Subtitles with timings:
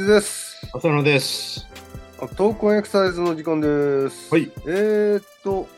[0.00, 0.66] ズです。
[0.72, 1.66] 浅野です。
[2.20, 4.32] あトークンエクササイズの時間です。
[4.32, 4.50] はい。
[4.66, 5.68] えー、っと、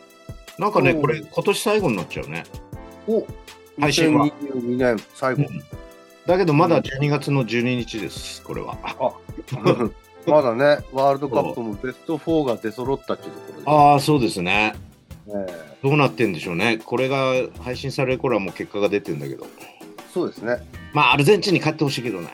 [0.59, 2.45] なんかね、うんこれ、今年最後になっちゃうね。
[3.09, 3.27] お
[3.81, 5.45] 配信は2022年最後。
[6.27, 8.77] だけど、まだ12月の12日です、これは。
[10.27, 13.70] まだね、ワールドカップもベスト4が出揃ったっていうところで。
[13.70, 14.75] ああ、そうですね。
[15.29, 16.79] えどうなってんでしょうね。
[16.84, 19.45] これが配信される頃はもう結果が出てるんだけど。
[19.45, 19.48] ー
[20.15, 20.59] そうですね。
[20.93, 22.29] まあ、アルゼンチンに勝ってほしいけどね。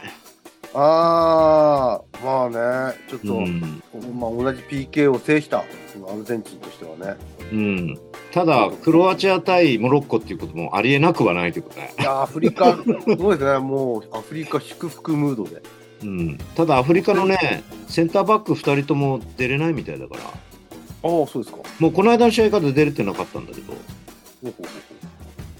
[0.75, 3.83] あー、まあね、ちょっと、うん。
[4.19, 7.17] まあ、同じ PK を制したアルゼンチンとしてはね。
[7.53, 7.99] うん。
[8.33, 11.95] ただ、クロアチア対モロッコっていうこともありえなくはないということね。
[11.99, 12.83] いや、アフリカ、す
[13.17, 15.63] ごいですね、もうアフリカ祝福ムードで。
[16.03, 16.39] うん。
[16.55, 21.59] ただ、アフリカのね、センターバック2人とも出れないみたいだから、ああ、そうですか。
[21.79, 23.73] もうこの間の試合から出れてなかったんだけど、
[24.43, 24.55] ほ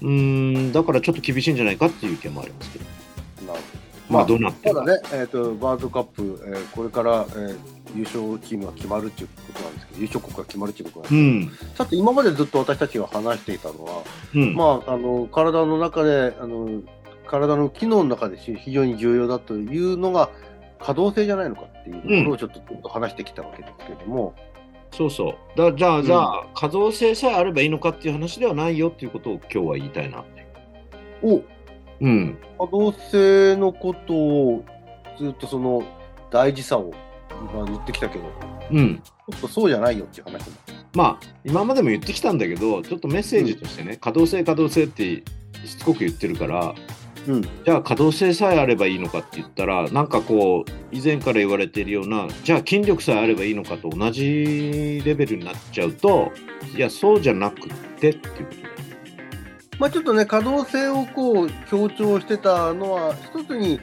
[0.01, 2.98] うん、だからちょっと厳しいんじゃないかっていう意見もありますけど。
[4.09, 4.69] まあ、どうなって。
[4.69, 7.57] ただね、えー、とワールドカップ、えーこれから、えー
[7.95, 11.75] 優勝チームが決まるっていうことなんですけど、優勝国が決まるっていうことなんですけど、うん。
[11.75, 14.03] さて、今までずっと私たちが話していたのは、
[14.35, 14.55] うん。
[14.55, 16.81] まあ、あの体の中であの、
[17.25, 20.29] 体の機能の中で非常に重要だというのが、
[20.79, 24.33] 可動性じゃないのかっていうところをちょっとずっと話してきたわけですけれども、
[24.91, 25.57] そうそう。
[25.57, 30.47] だじゃあ、うんじゃあ、可動性さえあればいいのかっていう話ではないよっていうことを今日は言いたいなって。
[31.21, 31.41] お
[32.01, 32.37] うん。
[32.57, 34.65] 可動性のことを
[35.17, 35.83] ずっとその
[36.31, 36.93] 大事さを
[37.53, 38.25] 今言ってきたけど、
[38.71, 38.97] うん。
[38.97, 40.55] ちょっとそうじゃないよっていう話も。
[40.93, 45.23] まあ、今までも言ってきたんだけど、ちょっとメッセージとしてね、可動性、可動性って
[45.65, 46.73] しつこく言ってるから、
[47.27, 56.31] うんじゃあ可動性さえあればいいのかって言ったら、なんかこう、以前から言われているような、じゃあ筋力さえあればいいのかと同じレベルになっちゃうと、
[56.75, 58.68] いや、そうじゃなくってっていうこと。
[59.79, 63.79] まあ、ちょっとね、可動性をこう強調してたのは、一つに、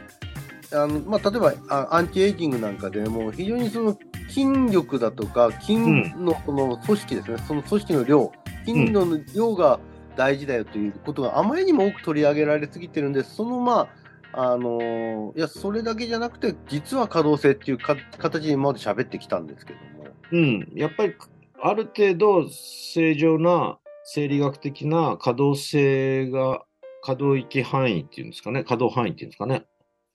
[0.72, 3.98] あのまあ、例えばあアンチエイジングなんかでも、非常にその
[4.28, 8.32] 筋力だとか、筋のその組織ですね、その組織の量、
[8.66, 9.80] 筋の量が
[10.16, 13.88] 大事だよということがあまりにも多く取り上げられすぎてるんで、そのま
[14.34, 20.06] あ、あのいや、それだけじゃなくて、実は可動性っていうか形で今まで喋ってきたんですけども。
[20.32, 21.14] うん、やっぱり
[21.62, 23.78] ある程度正常な
[24.08, 26.62] 生理学的な可動性が
[27.02, 28.64] 可動域範囲っていうんですかね。
[28.64, 29.64] 可動範囲っていうんですかね、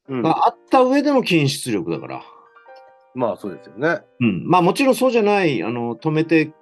[0.07, 2.23] うん、があった上での筋出力だから、
[3.13, 4.01] まあそうですよね。
[4.21, 6.53] うん、まあもちろんそうじゃないあの止めて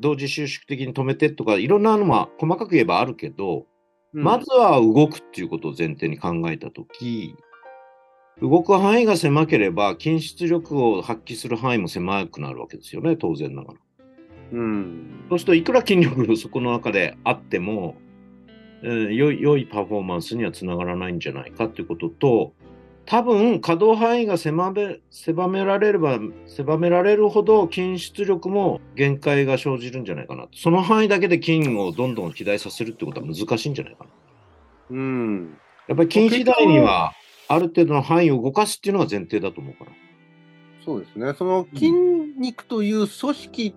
[0.00, 3.66] 同時収縮的に止めてとかいろんなのは細かく言えばあるけど、
[4.14, 4.22] うん。
[4.22, 7.34] まずは動くっていうことを前提に考えたとき
[8.40, 13.80] 動く範囲が狭ければ筋出力を発揮する範囲も狭くなるわけですよね当然ながら。
[14.52, 15.24] うん。
[15.28, 17.96] そうするといくら筋力がそこの中であっても、
[18.82, 22.52] えー良い良いパフォーマンスにはつながらないんじゃないかということと
[23.08, 30.46] 多分可動範囲が狭め狭められれば狭められるほど筋出力も限界が生じるんじゃないかな。
[30.54, 34.10] その範囲だけで筋をどんどん肥大させるってことは難しいんじゃないかな。
[34.90, 35.58] うん。
[35.88, 37.12] やっぱり筋肥大には
[37.48, 39.92] ある程度の範囲を動かすっていうのが前提だと思うから。
[40.84, 41.32] そうですね。
[41.38, 43.74] その筋肉という組織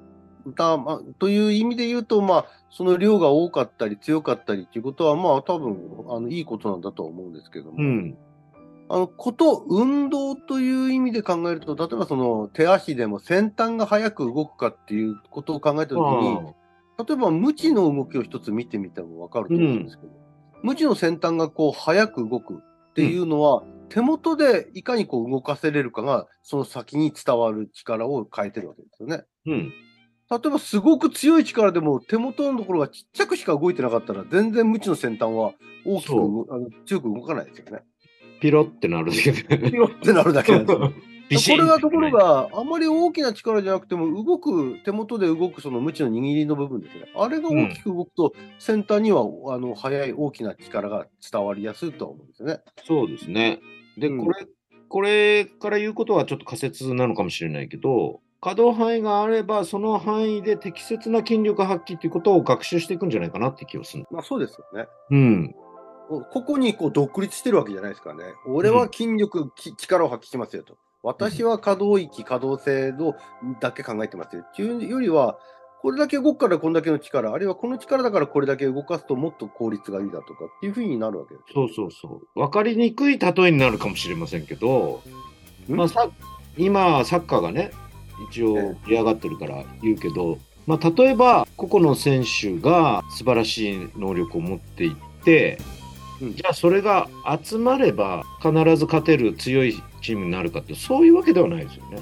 [0.47, 8.18] だ、まあ、という意味で言うと、まあ、その量が多かったり強かったりということは、まあ、多分あのいいことなんだとは思うんですけども、うん。
[8.90, 16.40] あのこと、運動という意味で考えると、例えばその手足でも先端が速く動くかっていうことを考えたときに、
[17.07, 20.12] 例えば無知の動きを一つ見てみても分かると思うんですけど、
[20.62, 29.24] 無知の先端がこう速く動くっていうのは、手元でいかにこう動かせれるかが、その先に伝わる力を変えてるわけですよね。
[29.45, 29.71] うん
[30.31, 35.54] 例えばすごく強い力でも手元のところがちっちゃくしか動いてなかったら、全然無知の先端は
[35.86, 37.83] 大きくそあの強く動かないですよね。
[38.39, 40.74] ピロってなるだけでピロってなるだけなんで
[41.38, 41.57] すよ。
[41.57, 52.60] これがところがあまり大きな力じゃなくても動く手元で動くその無知の握りの部分ですねあれが大きく動くと、先端にはあの速い大きな力が伝わりやすいとは思うんですよね。
[52.86, 53.60] そうですね。
[53.98, 54.48] で、うんこれ、
[54.88, 64.05] これから言うことはちょっと仮説なのかもしれないけど、可動範囲があれば、その範囲で適切な筋力発揮ということを学習していくんじゃないかなって気がする。
[64.09, 64.88] まあそうですよね。
[65.11, 65.55] うん。
[66.09, 68.23] ここにこう独立してるわけじゃないですからね。
[68.47, 70.75] 俺は筋力、き力を発揮しますよと。
[71.03, 73.13] 私は可動域、可動性の
[73.59, 74.41] だけ考えてますよ。
[74.41, 75.38] っていうよりは、
[75.81, 81.53] これだけ動くからこんだけの力、あるいはこの力だからこれだけ動かすともっと効率がいいだとかっていうふうになるわけです。
[81.53, 82.39] そうそうそう。
[82.39, 85.01] 分かりにくい例えになるかもしれませんけど、
[85.67, 86.09] んまあ、さ
[86.57, 87.71] 今、サッカーがね、
[88.29, 90.38] 一応盛り上がってるから言うけど、
[90.68, 95.57] まあ、例えば個々の選手が素晴らしい能力を持っていって、
[96.21, 97.09] うんじゃあそれが
[97.44, 102.00] 集まれば必ず勝てる強いチームになるかってそういうわけではないですよね。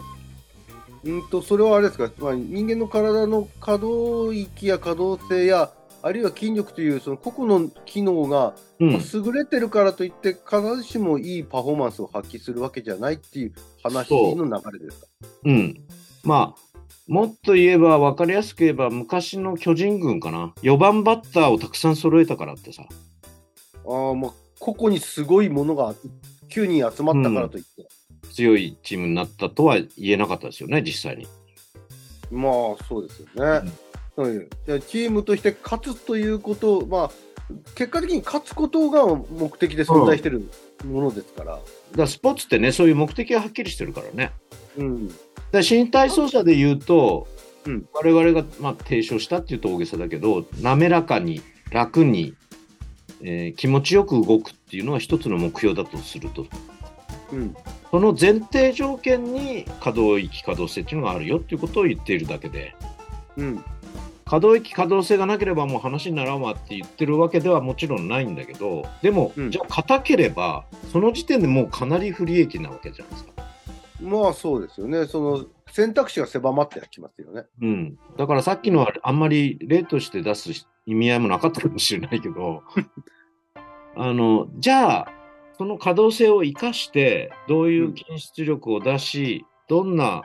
[1.05, 8.99] うんと、それはあれですか、まあ、人間の体の可動域や可動性や、あるいは筋力というその個々の機能がうん、優
[9.33, 15.07] れてるからといって、必ずしもいいパフォーマンスを発揮するわけじゃないっていう話の流れですか？
[15.45, 15.81] うん。
[16.23, 20.53] まあ、もっと言えば分かりやすく言えば昔の巨人軍かな。
[20.61, 22.83] 4番バッターをたくさん揃えたからってさ。
[23.87, 25.95] ああ、まあ、個々にすごいものが
[26.49, 27.87] 9人集まったからといって、
[28.33, 31.27] 強いチームになったとは言えなかったですよね、実際に。
[32.31, 33.71] まあそうですよね。
[34.15, 37.11] はいじゃあチームとして勝つということ、まあ、
[37.75, 40.49] 結果的に勝つことが目的で存在している
[40.85, 41.53] ものですから。
[41.53, 41.63] だか
[41.95, 44.33] らスポーツってね、そういう目的がはっきりしてるからね。
[44.77, 45.07] うん。
[45.07, 45.17] だか
[45.51, 47.27] ら身体操作で言うと、
[47.65, 52.33] うん我々が、まあ、提唱したっていうと大げさだけど、滑らかに、楽に、
[53.21, 56.45] えー気持ちよく動くっていうのが一つの目標だとすると、
[57.31, 57.55] うん。
[57.91, 62.75] その前提条件に可動域、可動性っていうのがあるよっていうことを言っているだけで、
[63.37, 63.63] うん。
[64.25, 73.38] 可動域、可動性がなければもう話にならんわって言ってるわけではもちろんないんだけど、でも、うんじゃあ硬ければ、その時点でもうかなり不利益なわけじゃないですか。
[74.01, 75.05] まあそうですよね。
[75.05, 77.45] その選択肢が狭まってきますよね。
[77.61, 77.99] うん。
[78.17, 80.51] だからさっきのはあんまり例として出す
[80.85, 82.63] 意味合いもなかったかもしれないけど、
[83.95, 85.11] あの、じゃあ、
[85.57, 90.23] その可動性を生かして、どういう筋出力を出し、どんな、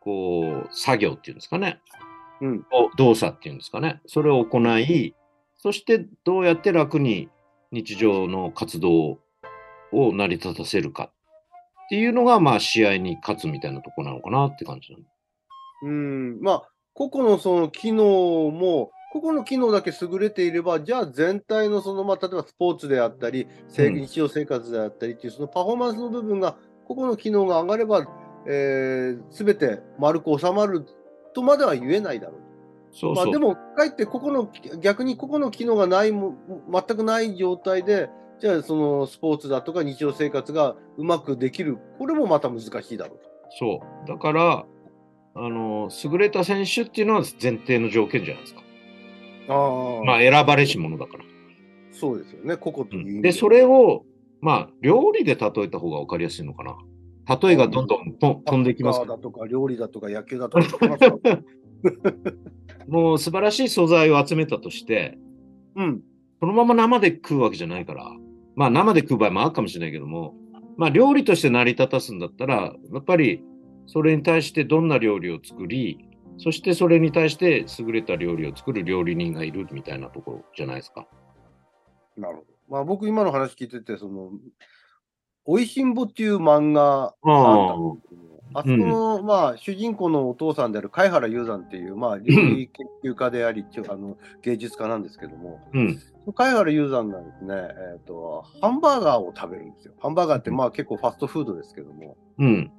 [0.00, 1.80] こう、作業っていうんですかね。
[2.40, 4.00] うんお動作っていうんですかね。
[4.06, 5.14] それを行い、
[5.56, 7.28] そしてどうやって楽に
[7.72, 9.18] 日常の活動
[9.92, 11.10] を成り立たせるか
[11.88, 15.08] っていうのが、まあ、試合に勝つみたいなところなのかなって感じなんで
[15.84, 16.38] うん。
[16.42, 16.62] まあ、
[16.92, 18.04] 個々のその機能
[18.50, 28.06] も、個々の機能だけ優れていれば、じゃあ全体のその、まあ、例えばスポーツであったり、日常生活であったりっていう、そのパフォーマンスの部分が、個々の機能が上がれば、
[28.46, 30.84] えー、全て丸く収まる
[31.34, 32.40] とまでは言えないだろう。
[32.40, 32.44] まあ、
[32.92, 33.32] そうそう。
[33.32, 34.50] でも、かえって個々の、
[34.80, 36.36] 逆に個々の機能がないも、
[36.70, 43.28] 全くない状態で、じゃあそのスポーツだとか日常生活がうまくできる、これもまた難しいだろうと。
[43.58, 44.08] そう。
[44.08, 44.66] だから、
[45.34, 48.62] あの、優れた選手っていうのは前提の条件じゃないですか。
[49.48, 51.24] ああ、まあ、選ばれし者だから。
[51.92, 54.04] そうですよね、個々という意味で、それを、
[54.40, 56.76] まあ、料理で例えた方が分かりやすいのかな。
[57.40, 60.64] 例えがどんどんと飛んでいきますだとか料理だとか野球だとか
[62.88, 65.18] もう素晴らしい素材を集めたとして、
[65.76, 66.02] うん。
[66.40, 68.10] そのまま生で食うわけじゃないから、
[68.58, 70.34] まあ生で食う場合もあるかもしれないけども、
[70.76, 73.40] まあ料理として成り立たすんだったら、やっぱり
[73.86, 76.04] それに対してどんな料理を作り、
[76.38, 81.06] そしてそれに対して優れた料理を作る料理人がいるみたいなところじゃないですか。
[82.16, 82.46] なるほど。
[82.68, 84.32] まあ僕今の話聞いてて、その、
[85.44, 88.00] おいしんぼっていう漫画があったん
[88.54, 95.98] あそこの、まあ、主人公のお父さんである貝原雄山っていう、まあ、 料理研究家であり、あの芸術家なんですけども、うん。
[96.34, 99.94] 貝原雄山がですね、えっ、と、ハンバーガーを食べるんですよ。
[100.00, 102.16] ハンバーガーって、まあ結構ファストフードですけども。
[102.38, 102.70] うん。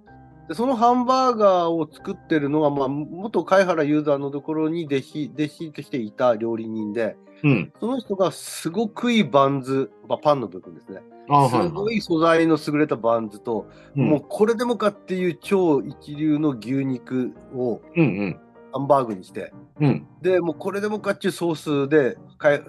[0.48, 7.74] で、そのハンバーガーを作ってるのが、まあ、元貝原雄山のところに弟子、弟子としていた料理人で、うん。
[7.80, 11.02] その人がすごくいいバンズ、まあ、パンの部分ですね。
[11.50, 18.40] すごい素材の優れたバンズと、うんもうこれでもかっていう超一流の牛肉をうんうん。
[18.72, 20.08] ハンバーグにして、うん。
[20.22, 21.56] で、もうこれでもかっていうソー
[21.86, 22.62] スで、 かい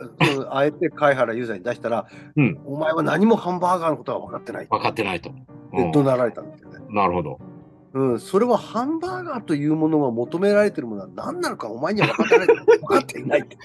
[0.51, 5.31] あえて貝原雄山に出したら、うんお前は何もハンバーガーのことは分かってない分かってないと。
[5.73, 6.79] うん怒鳴られたんですよね。
[6.91, 7.39] なるほど。
[7.93, 12.47] うん、それはハンバーガーというものが求められているものは何なのかお前には分かってない。
[12.79, 13.59] 分かっていないって。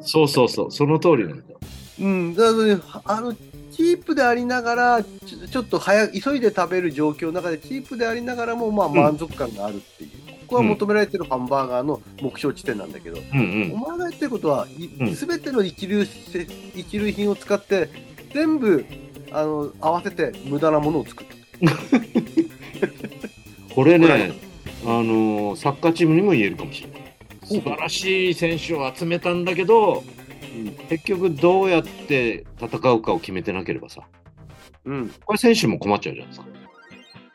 [0.00, 0.70] そうそうそう。
[0.70, 1.58] その通りなんだよ。
[2.00, 3.34] うん、だからねあの
[3.70, 10.10] チープでありながらちょちょっと早く急いで食べる状況の中でチープでありながらもまあん満足感があるっていう、
[10.42, 13.72] ここは求められてるハンバーガーの目標地点なんだけど、うんうん。
[13.72, 17.88] お前が言ってることは、いうん全ての一流せ一流品を使って
[18.32, 18.84] 全部
[19.32, 21.30] あの合わせて無駄なものを作る。
[23.74, 24.32] これね、
[24.84, 27.04] あのーサッカーチームにも言えるかもしれない。
[27.44, 30.04] 素晴らしい選手を集めたんだけど、
[30.88, 34.02] 結局どうやって戦うかを決めてなければさ、
[34.84, 36.46] うん、これ選手も困っちゃうじゃないですか。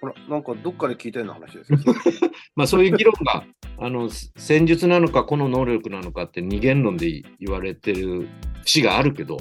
[0.02, 1.80] ほら、なんかどっかで聞いたような話ですよ。
[2.56, 3.44] まあそういう議論が
[3.78, 8.30] あの戦術なのか個の能力なのかって二元論で言われてる
[8.64, 9.38] 節があるけど、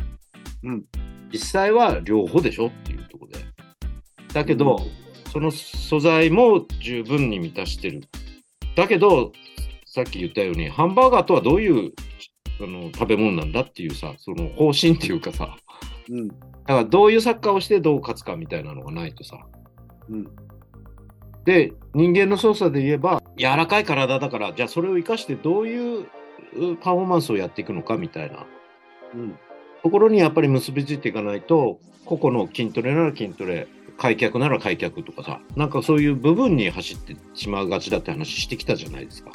[0.65, 0.85] うん、
[1.33, 3.47] 実際は両方でしょっていうところで。
[4.33, 4.81] だけど、
[5.39, 8.03] その素材も十分に満たしてる。
[8.75, 9.33] だけど、
[9.87, 11.93] さっき言ったように、ハンバーガーとはどういう
[12.61, 15.57] あの食べ物なんだっていうさ、その方針っていうかさ、
[16.11, 16.27] うん。
[16.27, 16.43] だか
[16.75, 19.39] らどういうサッカーをしてどう勝つかみたいなのがないとさ。
[20.11, 20.29] うん。
[21.45, 26.07] で、人間の操作で言えば、柔らかい体だから、じゃあそれを生かしてどういうう
[26.79, 28.45] パフォーマンスをやっていくのかみたいな
[29.15, 29.39] うん。
[29.85, 33.69] ところにやっぱり結びついていかないと、個々の筋トレなら筋トレ、
[33.99, 39.33] 開脚なら開脚とかさ、なんかそういう部分に走ってしまうがちだって話してきたじゃないですか。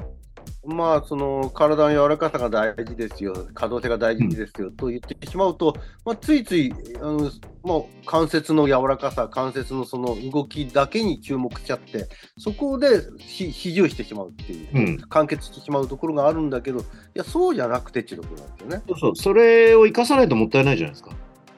[0.65, 7.29] まあ、その体の柔らかさが大事ですよ、可動性が大事ですよ、と言ってしまうと、まあ、ついついあの、
[7.63, 16.84] まあ、関節の柔らかさ、関節のその動きだけに注目しちゃって、そこでひ肘をしてしまうっていう、うん完結してしまうところがあるんだけど、い
[17.15, 18.84] や、そうじゃなくてっていうところなんですよね。
[18.88, 21.12] そうそう、それを生かさないともったいないじゃないですか。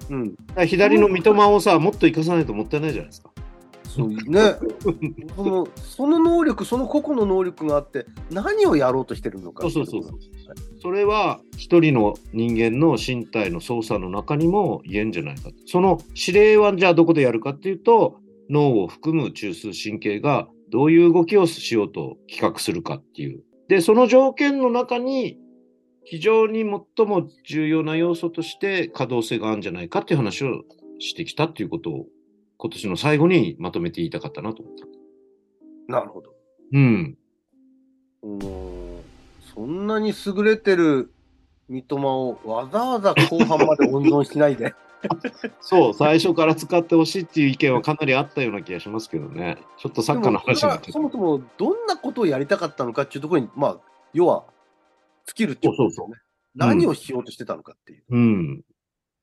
[0.10, 3.32] うん、ら左の三笘をさ、もっと生かさないともったいないじゃないですか。
[3.96, 4.56] そうね
[5.38, 10.20] その、その能力、その個々の能力があって、何をやろうとしてるのかそうそうそう
[10.82, 15.50] それは一人の人間の身体の操作の中にも言えんじゃないか。
[15.66, 18.18] その指令はじゃあどこでやるかっていうと、
[18.50, 23.44] 脳を含む中枢神経がどういう動きをしようと企画するかっていう。
[23.70, 25.40] で、その条件の中に
[26.06, 30.64] 非常に最も重要な要素として可動性があるんじゃないかっていう話を
[31.00, 32.06] してきたっていうことを
[32.58, 34.86] 今年の最後にまとめて言いたかったなと思った。
[35.92, 36.32] なるほど。
[36.72, 37.18] うん。
[38.24, 38.76] うん
[39.54, 41.12] そんなに優れてる
[41.70, 44.74] 三笘をわざわざ後半まで温存しないで。
[45.62, 49.58] そう、最初から使ってほしいっていう意見はかなりあったような気がしますけどね。
[49.78, 53.78] ちょっとサッカーの話になってでもそれはそもそもどんなことをやりたかったのかっていうところに、まあ、
[54.14, 54.44] 要は
[55.26, 56.16] 尽きるってことですよね。
[56.56, 58.04] 何をしようとしてたのかっていう。
[58.10, 58.62] うん。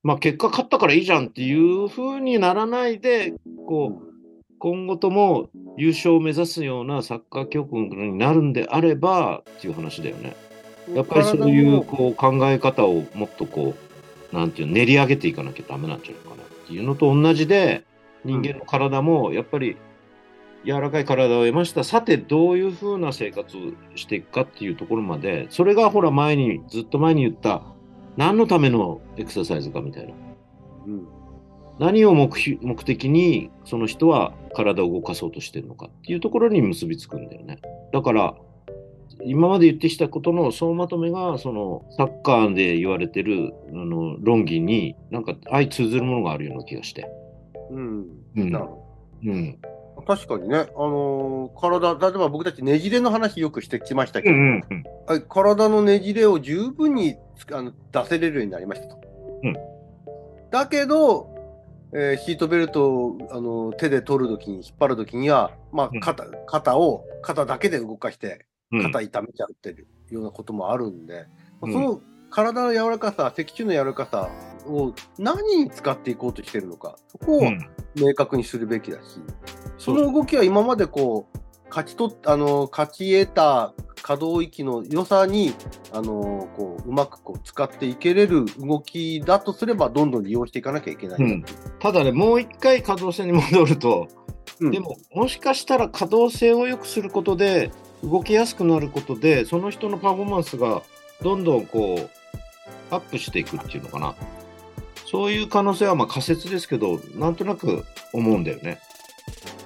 [0.03, 3.35] まあ結果勝ったからいいじゃんっていう風にならないで、
[3.67, 4.13] こう、
[4.59, 10.37] 今後とも優勝を目指すようなサッカー教訓になるんであればっていう話だよね。
[10.95, 13.75] やっぱりそういうこう考え方をもっとこ
[14.33, 17.85] う、なんていうの練り上げていかなきゃダメなんじゃないかなっていうのと同じで、
[18.25, 19.77] 人間の体もやっぱり
[20.65, 21.85] 柔らかい体を得ました。
[21.85, 23.61] さてどういう風な生活を
[23.97, 27.63] していくかっていうところまで、それがほら前に、ずっと前に言った、
[28.17, 30.15] 何のためのエクササイズかみたいな。
[30.87, 31.07] うん
[31.79, 37.61] 何を目標目的にその人は体を動かそうとしてるのかっていうところに結びつくんだよね。
[37.93, 38.35] だから、
[39.25, 47.09] 今まで言ってきたことの総まとめが、そのサッカーで言われてるあの論議になんか相通ずるものがあるような気がして。
[47.71, 48.85] うんうんなるほ
[49.25, 49.59] うん。
[50.07, 54.61] ど確かにね、あのー体、例えば僕たちねじれの話よくしてきましたけど、うん
[55.07, 58.99] はい体のねじれを十分につあの出せれるようになりましたと。
[59.43, 59.57] うん。
[60.51, 61.29] だけど、
[61.93, 65.99] えーシートベルトをあの手で取るときに、引っ張るときには、まうん。
[65.99, 68.83] あ肩、肩を、肩だけで動かして、うん。
[68.85, 71.27] 肩痛めちゃうっていうようなこともあるんで、
[71.63, 71.73] うん。
[71.73, 74.31] その体の柔らかさ、脊柱の柔らかさ
[74.67, 79.21] を何に使っていこうとしてるのか、そこをうん明確にするべきだし、
[79.79, 81.39] その動きは今までこう、
[81.69, 85.55] 勝ち取っあの、勝ち得た可動域の良さに、
[85.93, 91.45] あの、こう、うまくこう使っていけれる動きだとすれば、どんどん利用していかなきゃいけないう。
[91.79, 94.09] ただね、もう一回可動性に戻ると、
[94.61, 97.71] うんでも、もしかしたら可動性を良くすることで、
[98.05, 100.83] 動きやすくなることで、その人のパフォーマンスが
[101.23, 102.11] どんどんこう、
[102.91, 104.15] アップしていくっていうのかな。
[105.13, 108.81] そういう可能性はまあ仮説ですけど、なんとなく思うんだよね。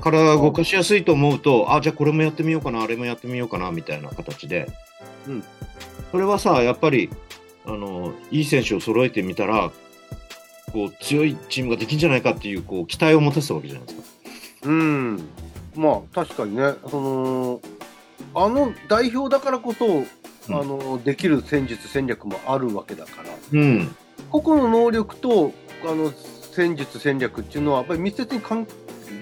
[0.01, 4.69] 体が動かしやすいと思うと、あ、じゃあこれもやってみようかな、あれもやってみようかな、みたいな形で。
[5.27, 5.45] うん
[6.13, 7.11] それはさ、やっぱり、
[7.65, 9.73] あの、いい選手を揃えてみたら、
[10.73, 14.07] こう、強いチームができるんじゃないかっていう、こう、期待を持たせたわけじゃないですか。
[14.63, 15.29] うん。
[15.75, 17.61] まあ、確かにね、その、
[18.35, 20.07] あの代表だからこそ、うん
[20.49, 23.97] あの、できる戦術、戦略もあるわけだから、うん。
[24.41, 25.53] 個々の能力と、
[25.85, 26.13] あの、
[26.53, 28.67] 戦術、戦略っていうのは、やっぱり密接に関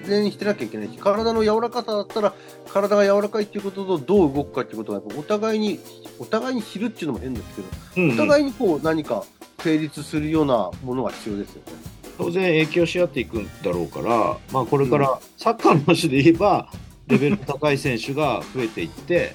[0.07, 2.33] 連してなきゃいけないし、体の柔らかさだったら、
[2.71, 5.79] 体が柔らかいっていうこととどう動くかっていうことが、やっぱお互いに、
[6.19, 9.23] お互いに知るっていうのも変ですけど、うんお互いにこう、何か
[9.59, 11.73] 成立するようなものが必要ですよね。
[12.17, 16.69] 当然影響し合っていくんだろうから、まあ、これからサッカーの話で言えば、
[17.07, 19.33] レベル高い選手が増えていって、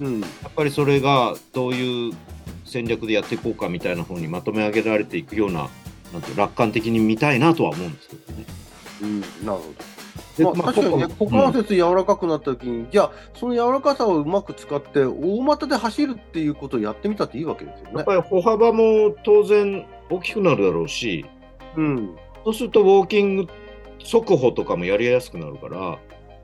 [0.00, 0.20] うん。
[0.20, 2.12] やっぱりそれがどういう
[2.68, 5.68] 戦略でやっていこうかみたいな風にまとめ上げられていくような、
[6.12, 8.44] なんて楽観的に見たいなとは思うんですけどね。
[9.02, 9.98] うん、なるほど。
[10.44, 17.92] まあ、まあ確かにね、股関節柔らかくなった時に、じゃあ、その柔らかさをうまく使って、大股で走るっていうことをやってみたっていいわけですよね。
[17.96, 21.24] やっぱり歩幅も当然大きくなるだろうし、
[21.76, 22.16] うん。
[22.44, 23.46] そうするとウォーキング
[23.98, 25.98] 速歩とかもやりやすくなるから、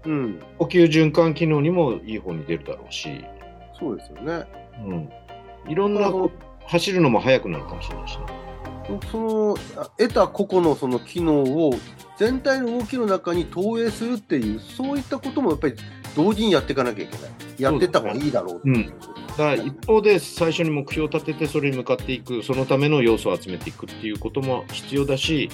[0.06, 0.40] うん。
[0.58, 3.24] 呼吸循環機能にもいい方に出るだろうし、
[3.78, 4.44] そうですよね。
[4.86, 5.08] うん、
[5.68, 6.12] いろんな
[6.66, 8.24] 走るのも速くなるかもしれないしね。
[9.10, 11.72] そのあ得た個々のその機能を
[12.18, 15.74] 全体の動きの中に投影するっていう、そういったこともやっぱり
[16.14, 17.30] 同時にやっていかなきゃいけない。
[17.58, 18.92] やってた方がいいだろうっていう
[19.28, 25.48] だから一方で最初に目標を立ててそれに向かっていく、そのための要素を集めていくっていうことも必要だし、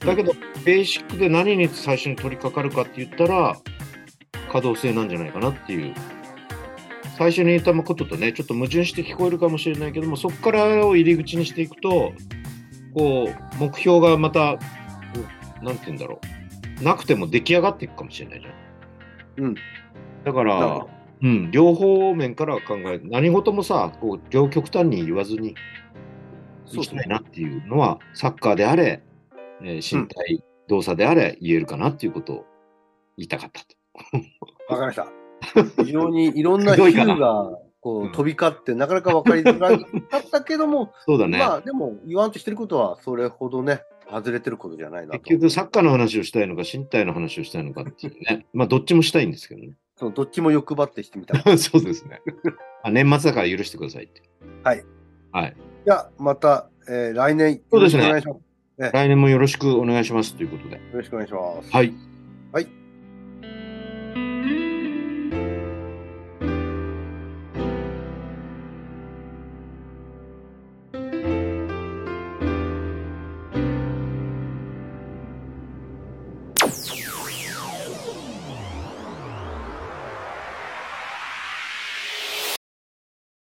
[0.00, 0.32] だけど、
[0.64, 3.56] ベーシックで何に最初に取り掛かるかって言ったら、
[4.52, 5.94] 可動性なんじゃないかなっていう。
[7.16, 12.12] 最初に言ったこととね、ちょっと矛盾して聞こえるかもしれないけども、そこからを入り口にしていくと、
[12.94, 14.58] こう、目標がまた、こ
[15.62, 16.20] うなんて言うんだろ
[16.80, 16.84] う。
[16.84, 19.44] なくても出来上がっていくかもしれないじゃん。
[19.44, 19.54] うん。
[20.24, 20.86] だから
[21.22, 23.02] うん、両方面から考える。
[23.04, 25.54] 何事もさ、こう、両極端に言わずに、
[26.72, 29.02] いきたいなっていうのは、サッカーであれ、
[29.62, 32.44] えー身体動作であれ言えるかなっていうことを
[33.16, 33.76] 言いたかったと。
[34.68, 35.23] わかりました。
[35.84, 39.84] 非常にいろんな比喩がこう飛び交って、なかなか分かりづらか
[40.18, 41.38] ったけども、そうだね。
[41.38, 45.18] まあでも言わんとしてることはそれほどね、外れてることじゃないなと。
[45.20, 48.46] 結局、サッカーの話をしたいのか、身体の話をしたいのかっていうね。
[48.52, 49.76] まあ、どっちもしたいんですけどね。
[49.96, 51.36] そうどっちも欲張ってしてみた。
[51.56, 52.20] そうですね。
[52.82, 54.22] あ年末だから許してくださいって。
[54.62, 54.84] はい。
[55.32, 55.56] はい。
[55.84, 58.92] じゃあまた、えー来年よろしそうですねくお願いします。
[58.92, 60.76] 来年もよろしくお願いしますということで。
[60.76, 61.70] よろしくお願いします。
[61.70, 61.94] はい。